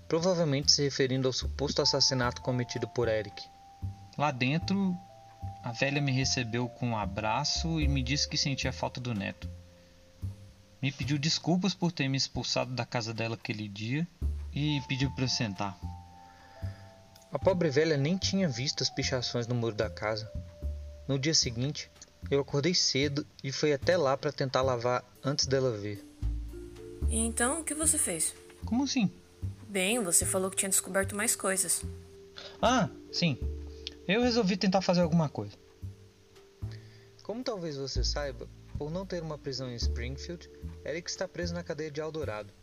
provavelmente 0.07 0.71
se 0.71 0.83
referindo 0.83 1.27
ao 1.27 1.33
suposto 1.33 1.81
assassinato 1.81 2.41
cometido 2.41 2.87
por 2.87 3.07
Eric. 3.07 3.41
Lá 4.17 4.31
dentro, 4.31 4.97
a 5.63 5.71
velha 5.71 6.01
me 6.01 6.11
recebeu 6.11 6.67
com 6.67 6.89
um 6.89 6.97
abraço 6.97 7.79
e 7.79 7.87
me 7.87 8.03
disse 8.03 8.27
que 8.27 8.37
sentia 8.37 8.73
falta 8.73 8.99
do 8.99 9.13
neto. 9.13 9.49
Me 10.81 10.91
pediu 10.91 11.17
desculpas 11.17 11.73
por 11.73 11.91
ter 11.91 12.07
me 12.07 12.17
expulsado 12.17 12.73
da 12.73 12.85
casa 12.85 13.13
dela 13.13 13.35
aquele 13.35 13.67
dia 13.67 14.07
e 14.53 14.81
pediu 14.87 15.09
para 15.11 15.23
eu 15.23 15.29
sentar. 15.29 15.77
A 17.31 17.39
pobre 17.39 17.69
velha 17.69 17.97
nem 17.97 18.17
tinha 18.17 18.47
visto 18.47 18.83
as 18.83 18.89
pichações 18.89 19.47
no 19.47 19.55
muro 19.55 19.75
da 19.75 19.89
casa. 19.89 20.31
No 21.07 21.19
dia 21.19 21.33
seguinte, 21.33 21.89
eu 22.29 22.39
acordei 22.39 22.73
cedo 22.73 23.25
e 23.43 23.51
fui 23.51 23.73
até 23.73 23.97
lá 23.97 24.17
para 24.17 24.31
tentar 24.31 24.61
lavar 24.61 25.03
antes 25.23 25.45
dela 25.45 25.75
ver. 25.77 26.03
E 27.09 27.17
então, 27.17 27.61
o 27.61 27.63
que 27.63 27.73
você 27.73 27.97
fez? 27.97 28.33
Como 28.65 28.83
assim? 28.83 29.11
Bem, 29.67 30.01
você 30.01 30.25
falou 30.25 30.49
que 30.49 30.57
tinha 30.57 30.69
descoberto 30.69 31.15
mais 31.15 31.35
coisas. 31.35 31.83
Ah, 32.61 32.89
sim. 33.11 33.37
Eu 34.07 34.21
resolvi 34.21 34.57
tentar 34.57 34.81
fazer 34.81 35.01
alguma 35.01 35.29
coisa. 35.29 35.53
Como 37.23 37.43
talvez 37.43 37.77
você 37.77 38.03
saiba, 38.03 38.47
por 38.77 38.91
não 38.91 39.05
ter 39.05 39.21
uma 39.21 39.37
prisão 39.37 39.69
em 39.69 39.75
Springfield, 39.75 40.49
Eric 40.85 41.09
está 41.09 41.27
preso 41.27 41.53
na 41.53 41.63
cadeia 41.63 41.89
de 41.89 41.99
Eldorado, 41.99 42.53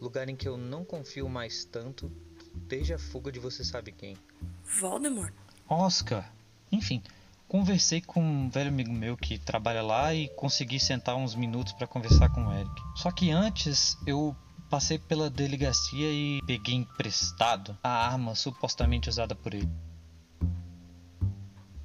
lugar 0.00 0.28
em 0.28 0.36
que 0.36 0.48
eu 0.48 0.56
não 0.56 0.84
confio 0.84 1.28
mais 1.28 1.64
tanto 1.64 2.10
desde 2.54 2.94
a 2.94 2.98
fuga 2.98 3.30
de 3.30 3.38
você 3.38 3.64
sabe 3.64 3.92
quem. 3.92 4.16
Voldemort? 4.64 5.32
Oscar! 5.68 6.32
Enfim, 6.72 7.02
conversei 7.48 8.00
com 8.00 8.20
um 8.20 8.48
velho 8.48 8.68
amigo 8.68 8.92
meu 8.92 9.16
que 9.16 9.38
trabalha 9.38 9.82
lá 9.82 10.14
e 10.14 10.28
consegui 10.30 10.80
sentar 10.80 11.16
uns 11.16 11.34
minutos 11.34 11.72
para 11.72 11.86
conversar 11.86 12.28
com 12.30 12.46
o 12.46 12.52
Eric. 12.52 12.82
Só 12.96 13.10
que 13.10 13.30
antes 13.30 13.96
eu 14.06 14.36
passei 14.68 14.98
pela 14.98 15.30
delegacia 15.30 16.10
e 16.10 16.40
peguei 16.46 16.74
emprestado 16.74 17.78
a 17.82 17.88
arma 17.88 18.34
supostamente 18.34 19.08
usada 19.08 19.34
por 19.34 19.54
ele. 19.54 19.70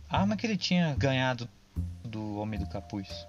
A 0.09 0.21
arma 0.21 0.35
que 0.35 0.47
ele 0.47 0.57
tinha 0.57 0.95
ganhado 0.95 1.47
do 2.03 2.37
Homem 2.37 2.59
do 2.59 2.67
Capuz. 2.67 3.27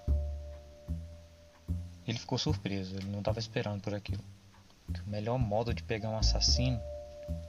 Ele 2.07 2.17
ficou 2.17 2.37
surpreso, 2.37 2.95
ele 2.95 3.07
não 3.07 3.19
estava 3.19 3.39
esperando 3.39 3.81
por 3.81 3.93
aquilo. 3.93 4.23
Que 4.91 5.01
o 5.01 5.07
melhor 5.07 5.37
modo 5.37 5.73
de 5.73 5.83
pegar 5.83 6.09
um 6.09 6.17
assassino 6.17 6.81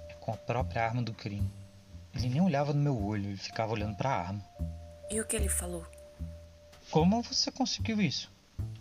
é 0.08 0.14
com 0.14 0.32
a 0.32 0.36
própria 0.36 0.84
arma 0.84 1.02
do 1.02 1.14
crime. 1.14 1.50
Ele 2.14 2.28
nem 2.28 2.40
olhava 2.40 2.72
no 2.72 2.80
meu 2.80 3.02
olho, 3.02 3.30
ele 3.30 3.36
ficava 3.36 3.72
olhando 3.72 3.96
para 3.96 4.10
a 4.10 4.18
arma. 4.18 4.44
E 5.10 5.20
o 5.20 5.26
que 5.26 5.36
ele 5.36 5.48
falou? 5.48 5.86
Como 6.90 7.22
você 7.22 7.50
conseguiu 7.50 8.00
isso? 8.00 8.30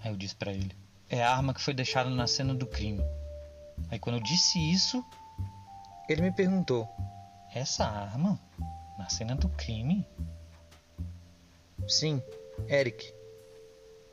Aí 0.04 0.12
eu 0.12 0.18
disse 0.18 0.36
para 0.36 0.52
ele: 0.52 0.76
É 1.10 1.24
a 1.24 1.32
arma 1.36 1.54
que 1.54 1.62
foi 1.62 1.74
deixada 1.74 2.10
na 2.10 2.28
cena 2.28 2.54
do 2.54 2.66
crime. 2.68 3.04
Aí 3.90 4.00
quando 4.00 4.18
eu 4.18 4.24
disse 4.24 4.60
isso, 4.72 5.04
ele 6.10 6.22
me 6.22 6.32
perguntou: 6.32 6.88
Essa 7.54 7.86
arma? 7.86 8.40
Na 8.98 9.10
cena 9.10 9.36
do 9.36 9.50
crime? 9.50 10.06
Sim, 11.88 12.22
Eric. 12.68 13.14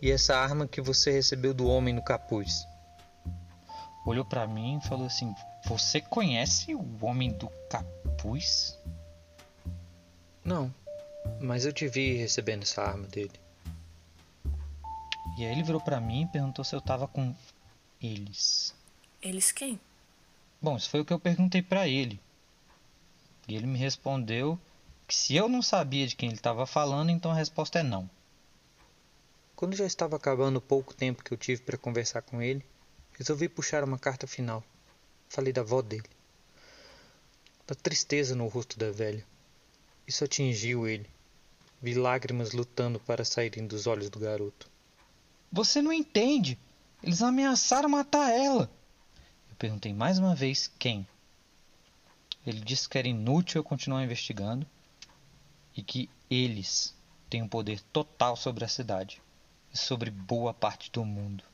E 0.00 0.10
essa 0.10 0.37
arma 0.37 0.66
que 0.66 0.80
você 0.80 1.10
recebeu 1.10 1.52
do 1.52 1.66
homem 1.66 1.92
no 1.92 2.02
capuz? 2.02 2.64
Olhou 4.06 4.25
para 4.25 4.46
mim 4.46 4.78
e 4.78 4.88
falou 4.88 5.06
assim: 5.06 5.34
Você 5.66 6.00
conhece 6.00 6.75
o 6.75 7.04
homem 7.04 7.32
do 7.32 7.48
capuz? 7.68 8.78
Não, 10.49 10.75
mas 11.43 11.67
eu 11.67 11.75
te 11.75 11.87
vi 11.87 12.17
recebendo 12.17 12.62
essa 12.62 12.81
arma 12.83 13.07
dele. 13.07 13.38
E 15.37 15.45
aí 15.45 15.52
ele 15.52 15.62
virou 15.62 15.78
para 15.78 16.00
mim 16.00 16.23
e 16.23 16.26
perguntou 16.26 16.64
se 16.64 16.75
eu 16.75 16.81
tava 16.81 17.07
com 17.07 17.37
eles. 18.02 18.75
Eles 19.21 19.52
quem? 19.52 19.78
Bom, 20.59 20.75
isso 20.78 20.88
foi 20.88 21.00
o 21.00 21.05
que 21.05 21.12
eu 21.12 21.21
perguntei 21.21 21.61
para 21.61 21.87
ele. 21.87 22.19
E 23.47 23.55
ele 23.57 23.67
me 23.67 23.78
respondeu 23.78 24.59
que 25.07 25.14
se 25.14 25.37
eu 25.37 25.50
não 25.50 25.61
sabia 25.61 26.07
de 26.07 26.17
quem 26.17 26.31
ele 26.31 26.38
estava 26.38 26.67
falando, 26.67 27.11
então 27.11 27.31
a 27.31 27.35
resposta 27.35 27.81
é 27.81 27.83
não. 27.83 28.09
Quando 29.55 29.76
já 29.76 29.85
estava 29.85 30.17
acabando 30.17 30.57
o 30.57 30.62
pouco 30.62 30.95
tempo 30.95 31.23
que 31.23 31.31
eu 31.31 31.37
tive 31.37 31.61
para 31.61 31.76
conversar 31.76 32.23
com 32.23 32.40
ele, 32.40 32.64
resolvi 33.12 33.50
puxar 33.50 33.85
uma 33.85 33.99
carta 33.99 34.26
final. 34.26 34.64
Falei 35.28 35.52
da 35.52 35.61
avó 35.61 35.83
dele. 35.83 36.09
da 37.67 37.75
tristeza 37.75 38.35
no 38.35 38.47
rosto 38.47 38.78
da 38.78 38.90
velha. 38.90 39.26
Isso 40.09 40.25
atingiu 40.25 40.88
ele. 40.88 41.07
Vi 41.83 41.93
lágrimas 41.93 42.53
lutando 42.53 42.99
para 42.99 43.27
saírem 43.27 43.67
dos 43.67 43.87
olhos 43.87 44.09
do 44.09 44.19
garoto. 44.19 44.67
Você 45.53 45.83
não 45.83 45.93
entende. 45.93 46.59
Eles 47.03 47.21
ameaçaram 47.21 47.91
matar 47.91 48.33
ela. 48.33 48.71
Eu 49.50 49.57
perguntei 49.57 49.93
mais 49.93 50.19
uma 50.19 50.35
vez 50.35 50.73
quem. 50.79 51.07
Ele 52.47 52.61
disse 52.61 52.88
que 52.88 52.97
era 52.97 53.07
inútil 53.07 53.59
eu 53.59 53.65
continuar 53.65 54.03
investigando 54.03 54.67
e 55.77 55.83
que 55.83 56.09
eles 56.31 56.97
têm 57.29 57.43
um 57.43 57.49
poder 57.49 57.79
total 57.93 58.35
sobre 58.35 58.65
a 58.65 58.69
cidade 58.69 59.21
e 59.73 59.77
sobre 59.77 60.11
boa 60.11 60.55
parte 60.55 60.91
do 60.91 61.05
mundo. 61.05 61.45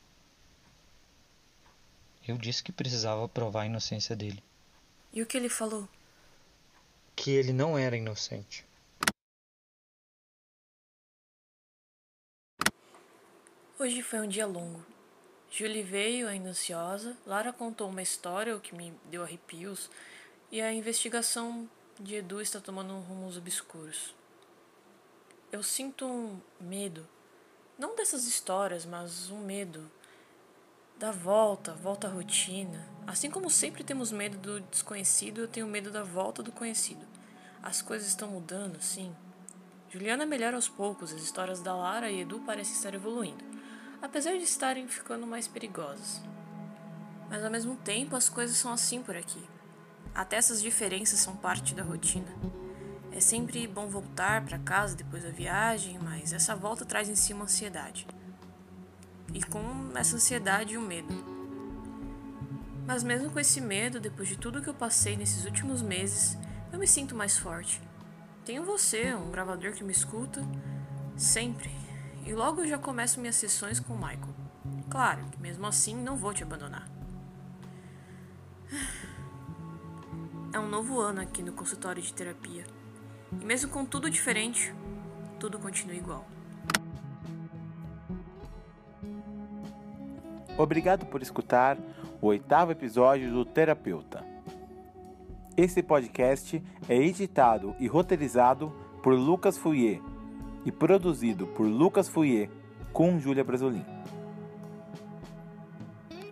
Eu 2.25 2.37
disse 2.37 2.63
que 2.63 2.71
precisava 2.71 3.27
provar 3.27 3.63
a 3.63 3.65
inocência 3.65 4.15
dele. 4.15 4.41
E 5.11 5.21
o 5.21 5.25
que 5.25 5.35
ele 5.35 5.49
falou? 5.49 5.89
Que 7.15 7.31
ele 7.31 7.53
não 7.53 7.77
era 7.77 7.95
inocente. 7.95 8.65
Hoje 13.79 14.01
foi 14.01 14.19
um 14.19 14.27
dia 14.27 14.45
longo. 14.45 14.85
Julie 15.49 15.83
veio, 15.83 16.27
ainda 16.27 16.49
ansiosa. 16.49 17.15
Lara 17.25 17.53
contou 17.53 17.87
uma 17.87 18.01
história, 18.01 18.55
o 18.55 18.59
que 18.59 18.75
me 18.75 18.93
deu 19.05 19.23
arrepios. 19.23 19.89
E 20.51 20.61
a 20.61 20.73
investigação 20.73 21.69
de 21.99 22.15
Edu 22.15 22.41
está 22.41 22.59
tomando 22.59 22.99
rumos 22.99 23.37
obscuros. 23.37 24.13
Eu 25.51 25.63
sinto 25.63 26.05
um 26.05 26.39
medo. 26.59 27.07
Não 27.77 27.95
dessas 27.95 28.25
histórias, 28.25 28.85
mas 28.85 29.29
um 29.29 29.39
medo 29.39 29.89
da 30.97 31.11
volta, 31.11 31.73
volta 31.73 32.07
à 32.07 32.09
rotina. 32.09 32.87
Assim 33.05 33.29
como 33.29 33.49
sempre 33.49 33.83
temos 33.83 34.13
medo 34.13 34.37
do 34.37 34.61
desconhecido, 34.61 35.41
eu 35.41 35.47
tenho 35.47 35.67
medo 35.67 35.91
da 35.91 36.03
volta 36.03 36.41
do 36.41 36.53
conhecido. 36.53 37.05
As 37.61 37.81
coisas 37.81 38.07
estão 38.07 38.29
mudando, 38.29 38.81
sim. 38.81 39.13
Juliana 39.89 40.25
melhora 40.25 40.55
aos 40.55 40.69
poucos, 40.69 41.13
as 41.13 41.21
histórias 41.21 41.61
da 41.61 41.75
Lara 41.75 42.09
e 42.09 42.21
Edu 42.21 42.39
parecem 42.39 42.73
estar 42.73 42.93
evoluindo, 42.93 43.43
apesar 44.01 44.31
de 44.37 44.43
estarem 44.43 44.87
ficando 44.87 45.27
mais 45.27 45.47
perigosas. 45.47 46.21
Mas 47.29 47.43
ao 47.43 47.51
mesmo 47.51 47.75
tempo, 47.75 48.15
as 48.15 48.29
coisas 48.29 48.55
são 48.55 48.71
assim 48.71 49.03
por 49.03 49.17
aqui. 49.17 49.43
Até 50.13 50.37
essas 50.37 50.61
diferenças 50.61 51.19
são 51.19 51.35
parte 51.35 51.75
da 51.75 51.83
rotina. 51.83 52.33
É 53.11 53.19
sempre 53.19 53.67
bom 53.67 53.87
voltar 53.87 54.45
para 54.45 54.59
casa 54.59 54.95
depois 54.95 55.23
da 55.23 55.29
viagem, 55.29 55.99
mas 55.99 56.31
essa 56.31 56.55
volta 56.55 56.85
traz 56.85 57.09
em 57.09 57.15
si 57.15 57.33
uma 57.33 57.43
ansiedade 57.43 58.07
e 59.33 59.41
com 59.43 59.91
essa 59.95 60.15
ansiedade 60.15 60.73
e 60.73 60.77
o 60.77 60.81
medo. 60.81 61.13
Mas 62.85 63.03
mesmo 63.03 63.31
com 63.31 63.39
esse 63.39 63.59
medo, 63.59 63.99
depois 63.99 64.27
de 64.27 64.37
tudo 64.37 64.61
que 64.61 64.69
eu 64.69 64.73
passei 64.73 65.17
nesses 65.17 65.45
últimos 65.45 65.81
meses, 65.81 66.37
eu 66.71 66.77
me 66.77 66.87
sinto 66.87 67.15
mais 67.15 67.37
forte. 67.37 67.81
Tenho 68.43 68.63
você, 68.63 69.13
um 69.15 69.31
gravador 69.31 69.73
que 69.73 69.83
me 69.83 69.91
escuta, 69.91 70.43
sempre. 71.17 71.71
E 72.25 72.33
logo 72.33 72.61
eu 72.61 72.67
já 72.67 72.77
começo 72.77 73.19
minhas 73.19 73.35
sessões 73.35 73.79
com 73.79 73.93
o 73.93 73.97
Michael. 73.97 74.35
Claro 74.89 75.25
mesmo 75.45 75.67
assim 75.67 75.95
não 75.95 76.17
vou 76.17 76.33
te 76.33 76.41
abandonar. 76.41 76.89
É 80.51 80.59
um 80.59 80.67
novo 80.67 80.99
ano 80.99 81.21
aqui 81.21 81.43
no 81.43 81.51
consultório 81.51 82.01
de 82.01 82.11
terapia. 82.11 82.65
E 83.39 83.45
mesmo 83.45 83.69
com 83.69 83.85
tudo 83.85 84.09
diferente, 84.09 84.73
tudo 85.39 85.59
continua 85.59 85.95
igual. 85.95 86.25
Obrigado 90.57 91.05
por 91.05 91.21
escutar 91.21 91.77
o 92.21 92.27
oitavo 92.27 92.71
episódio 92.71 93.29
do 93.29 93.43
Terapeuta. 93.43 94.23
Esse 95.57 95.83
podcast 95.83 96.63
é 96.87 96.95
editado 96.95 97.75
e 97.77 97.87
roteirizado 97.87 98.73
por 99.03 99.13
Lucas 99.13 99.57
Fouier 99.57 100.01
e 100.65 100.71
produzido 100.71 101.45
por 101.47 101.65
Lucas 101.65 102.07
Fouier 102.07 102.49
com 102.93 103.19
Júlia 103.19 103.43
Brasolin. 103.43 103.85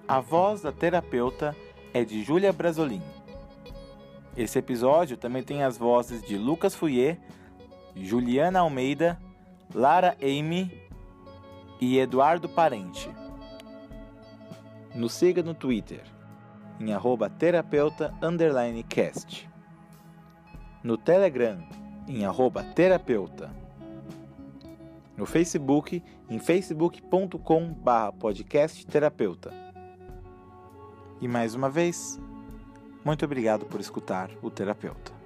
A 0.08 0.22
voz 0.22 0.62
da 0.62 0.72
terapeuta 0.72 1.56
é 1.94 2.06
de 2.06 2.24
Júlia 2.24 2.54
Brasolin. 2.54 3.02
Esse 4.38 4.58
episódio 4.58 5.18
também 5.18 5.44
tem 5.44 5.64
as 5.64 5.78
vozes 5.78 6.22
de 6.22 6.38
Lucas 6.38 6.74
Fouier, 6.74 7.20
Juliana 7.94 8.62
Almeida, 8.62 9.20
Lara 9.74 10.16
Amy 10.22 10.82
e 11.80 12.00
Eduardo 12.00 12.48
Parente. 12.48 13.10
Nos 14.96 15.14
siga 15.14 15.42
no 15.42 15.56
Twitter, 15.56 16.04
em 16.80 16.94
arroba 16.94 17.28
terapeuta 17.30 18.14
cast. 18.84 19.50
No 20.84 20.98
Telegram, 20.98 21.58
em 22.08 22.26
terapeuta. 22.64 23.50
No 25.18 25.26
Facebook, 25.26 26.04
em 26.30 26.38
facebook.com 26.38 27.74
podcast 28.12 28.86
terapeuta. 28.86 29.52
E 31.20 31.28
mais 31.28 31.56
uma 31.56 31.70
vez, 31.70 32.20
muito 33.04 33.26
obrigado 33.26 33.66
por 33.66 33.80
escutar 33.80 34.30
o 34.42 34.52
terapeuta. 34.52 35.23